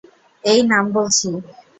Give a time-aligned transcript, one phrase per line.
[0.43, 1.27] এই, নাম বলছি!